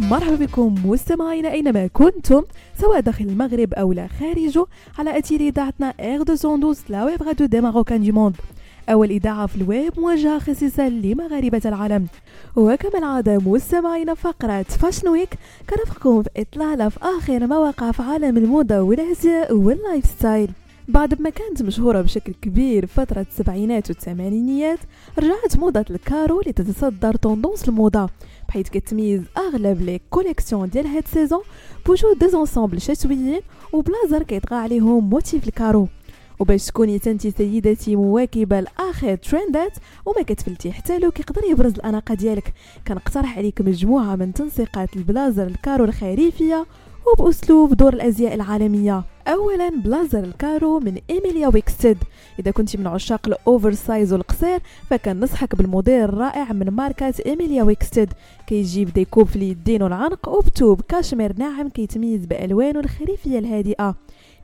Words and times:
مرحبا 0.00 0.34
بكم 0.36 0.74
مستمعينا 0.84 1.52
أينما 1.52 1.86
كنتم 1.86 2.42
سواء 2.80 3.00
داخل 3.00 3.24
المغرب 3.24 3.74
أو 3.74 3.92
لا 3.92 4.06
خارجه 4.20 4.66
على 4.98 5.18
اثير 5.18 5.40
اذاعتنا 5.40 5.94
اير 6.00 6.18
212 6.18 6.80
la 6.88 7.04
web 7.04 7.22
radio 7.22 7.46
des 7.46 7.60
Marocains 7.60 8.00
du 8.02 8.12
monde. 8.12 8.36
أول 8.88 9.10
إذاعة 9.10 9.46
في 9.46 9.56
الويب 9.56 10.00
موجهة 10.00 10.38
خصيصا 10.38 10.88
لمغاربة 10.88 11.60
العالم. 11.64 12.06
وكما 12.56 12.98
العادة 12.98 13.38
مستمعين 13.38 14.14
فقرة 14.14 14.62
fashion 14.62 15.08
week 15.08 15.28
كنرافقكم 15.70 16.22
في 16.22 16.28
إطلالة 16.36 16.88
في 16.88 16.98
آخر 17.02 17.46
ما 17.46 17.57
وقع 17.57 17.90
في 17.90 18.02
عالم 18.02 18.36
الموضة 18.36 18.80
والأزياء 18.80 19.54
وال 19.54 20.04
lifestyle 20.04 20.50
بعد 20.88 21.22
ما 21.22 21.30
كانت 21.30 21.62
مشهورة 21.62 22.00
بشكل 22.00 22.32
كبير 22.42 22.86
فترة 22.86 23.26
السبعينات 23.30 23.90
والثمانينيات 23.90 24.78
رجعت 25.18 25.56
موضة 25.56 25.84
ال 25.90 25.96
carreaux 25.96 26.40
لتتصدر 26.46 27.16
tendances 27.16 27.68
الموضة 27.68 28.08
بحيث 28.48 28.68
كتميز 28.68 29.22
أغلب 29.36 29.82
les 29.82 30.00
collections 30.10 30.68
ديال 30.68 30.86
هاد 30.86 31.02
ال 31.02 31.08
saison 31.08 31.42
بوجود 31.86 32.18
des 32.18 32.28
ensembles 32.28 32.80
شتويين 32.80 33.40
وبلازر 33.72 34.22
كيطغى 34.22 34.56
عليهم 34.56 35.10
motif 35.10 35.48
ال 35.48 35.52
carreaux. 35.52 35.88
وباش 36.38 36.66
تكوني 36.66 36.98
حتى 36.98 37.14
نتي 37.14 37.30
سيدتي 37.30 37.96
مواكبة 37.96 38.60
لآخر 38.60 39.16
ترندات 39.16 39.72
وما 40.06 40.22
كتفلتي 40.22 40.72
حتى 40.72 40.98
look 40.98 41.10
كيقدر 41.10 41.44
يبرز 41.50 41.74
الأناقة 41.74 42.14
ديالك 42.14 42.52
كنقترح 42.88 43.38
عليك 43.38 43.60
مجموعة 43.60 44.16
من 44.16 44.34
تنسيقات 44.34 44.96
ال 44.96 45.03
blazer 45.03 45.46
ال 45.46 45.50
carreaux 45.50 45.84
الخريفية 45.84 46.66
وبأسلوب 47.12 47.74
دور 47.74 47.92
الأزياء 47.92 48.34
العالمية. 48.34 49.04
اولا 49.28 49.68
blazer 49.68 50.24
ال 50.24 50.30
carreaux 50.30 50.80
من 50.80 50.98
إيميليا 51.10 51.48
ويكستد 51.48 51.98
إذا 52.38 52.50
كنت 52.50 52.76
من 52.76 52.86
عشاق 52.86 53.26
ال 53.26 53.72
oversize 53.72 54.12
والقصير 54.12 54.60
فكنصحك 54.90 55.54
بالموديل 55.54 56.00
الرائع 56.04 56.52
من 56.52 56.70
ماركة 56.70 57.14
إيميليا 57.26 57.62
ويكستد 57.62 58.12
كيجيب 58.46 58.92
découpes 58.92 59.26
في 59.26 59.36
اليدين 59.36 59.82
والعنق 59.82 60.28
وبثوب. 60.28 60.80
كاشمير 60.80 61.32
ناعم 61.38 61.68
كيتميز 61.68 62.26
بألوانه 62.26 62.80
الخريفية 62.80 63.38
الهادئة. 63.38 63.94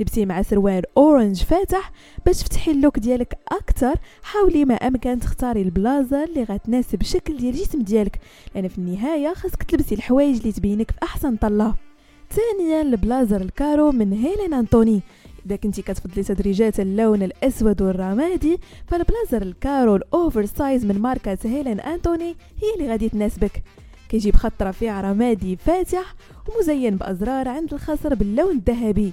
لبسي 0.00 0.26
مع 0.26 0.42
سروال 0.42 0.82
orange 0.96 1.42
فاتح 1.42 1.92
باش 2.26 2.38
تفتحي 2.38 2.70
ال 2.70 2.76
look 2.76 2.98
ديالك 2.98 3.38
أكثر 3.52 3.94
حاولي 4.22 4.64
ما 4.64 4.74
أمكن 4.74 5.20
تختاري 5.20 5.62
البلازر 5.62 6.24
اللي 6.24 6.42
غتناسب 6.42 7.00
الشكل 7.00 7.36
ديال 7.36 7.54
الجسم 7.54 7.82
ديالك 7.82 8.20
لأن 8.54 8.68
في 8.68 8.78
النهاية 8.78 9.34
خاصك 9.34 9.62
تلبسي 9.62 9.94
الحوايج 9.94 10.36
اللي 10.36 10.52
تبينك 10.52 10.90
في 10.90 10.96
أحسن 11.02 11.36
طلة. 11.36 11.89
ثانيا 12.34 12.82
ال 12.82 12.90
blazer 12.90 13.40
ال 13.40 13.46
carreaux 13.46 13.92
من 13.92 14.12
هيلين 14.12 14.54
انطوني 14.54 15.00
إذا 15.46 15.56
كنتي 15.56 15.82
كتفضلي 15.82 16.22
تدريجات 16.22 16.80
اللون 16.80 17.22
الأسود 17.22 17.82
والرمادي 17.82 18.58
فال 18.86 19.00
blazer 19.00 19.42
ال 19.42 19.47
carreaux 19.47 19.91
ال 19.91 19.96
oversize 19.96 20.86
من 20.86 20.98
ماركة 20.98 21.38
هيلين 21.44 21.80
انطوني 21.80 22.36
هي 22.62 22.74
اللي 22.76 22.88
غادي 22.90 23.08
تناسبك. 23.08 23.62
كيجيب 24.08 24.36
خط 24.36 24.62
رفيع 24.62 25.00
رمادي 25.00 25.56
فاتح 25.56 26.14
ومزين 26.48 26.96
بأزرار 26.96 27.48
عند 27.48 27.74
الخصر 27.74 28.14
باللون 28.14 28.56
الذهبي. 28.56 29.12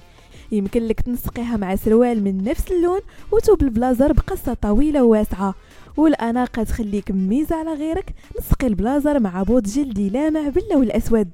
يمكن 0.52 0.82
لك 0.82 1.00
تنسقيها 1.00 1.56
مع 1.56 1.76
سروال 1.76 2.24
من 2.24 2.44
نفس 2.44 2.70
اللون 2.70 3.00
وتوب 3.32 3.62
البلازر 3.62 4.12
بقصة 4.12 4.54
طويلة 4.54 5.04
وواسعة. 5.04 5.54
والأناقة 5.96 6.62
تخليك 6.62 7.10
مميزة 7.10 7.56
على 7.56 7.74
غيرك. 7.74 8.14
نسقي 8.38 8.66
البلازر 8.66 9.20
مع 9.20 9.42
بوت 9.42 9.62
جلدي 9.62 10.10
لامع 10.10 10.48
باللون 10.48 10.82
الأسود. 10.82 11.28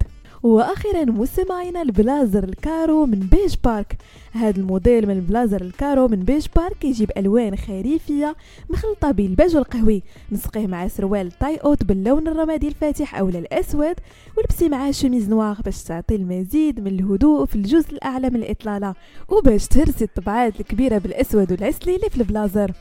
وأخيرا 0.44 1.04
مستمعينا 1.04 1.82
ال 1.82 1.91
blazer 1.91 2.44
ال 2.44 2.51
carreaux 2.51 3.06
من 3.06 3.18
بيج 3.18 3.54
بارك. 3.64 3.96
هذا 4.32 4.60
الموديل 4.60 5.06
من 5.06 5.16
ال 5.16 5.23
blazer 5.23 5.60
ال 5.60 5.66
carreaux 5.66 6.08
من 6.08 6.24
بيج 6.24 6.46
بارك 6.56 6.84
يجيب 6.84 7.10
ألوان 7.16 7.56
خريفية 7.56 8.36
مخلطة 8.70 9.10
بين 9.10 9.30
البيج 9.30 9.56
والقهوي 9.56 10.02
نسقيه 10.32 10.66
مع 10.66 10.88
سروال 10.88 11.32
تاي 11.32 11.56
أوت 11.56 11.84
باللون 11.84 12.28
الرمادي 12.28 12.68
الفاتح 12.68 13.18
أو 13.18 13.28
الاسود 13.28 13.96
ولبسي 14.36 14.68
معاه 14.68 14.90
chemise 14.90 15.28
noire 15.28 15.56
باش 15.64 15.82
تعطي 15.82 16.14
المزيد 16.16 16.80
من 16.80 16.86
الهدوء 16.86 17.46
في 17.46 17.56
الجزء 17.56 17.92
الأعلى 17.92 18.30
من 18.30 18.36
الإطلالة 18.36 18.94
وباش 19.28 19.68
ترسي 19.68 20.04
الطبعات 20.04 20.60
الكبيرة 20.60 20.98
بالأسود 20.98 21.52
والعسلي 21.52 22.10
في 22.10 22.16
البلازر. 22.16 22.72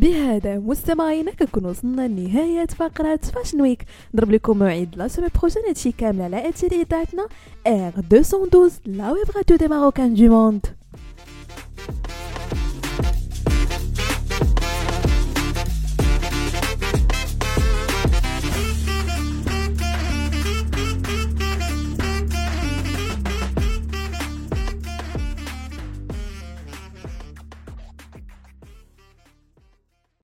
بهذا 0.00 0.58
مستمعينا 0.58 1.30
كنكون 1.30 1.66
وصلنا 1.66 2.08
لنهاية 2.08 2.66
فقرة 2.66 3.16
fashion 3.16 3.60
week 3.60 3.84
نضرب 4.14 4.30
لكم 4.30 4.58
موعد 4.58 4.94
la 4.96 5.08
semaine 5.08 5.28
prochaine 5.40 5.62
هادشي 5.68 5.92
كامل 5.92 6.22
على 6.22 6.48
اثير 6.48 6.72
إذاعتنا 6.72 7.26
اير 7.66 7.92
212 7.96 8.72
la 8.86 9.12
web 9.12 9.24
radio 9.36 9.56
des 9.56 9.68
Marocains 9.68 10.14
du 10.14 10.28
monde 10.28 10.66